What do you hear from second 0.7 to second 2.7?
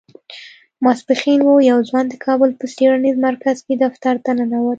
ماسپښين و يو ځوان د کابل په